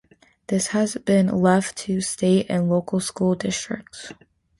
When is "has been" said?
0.69-1.27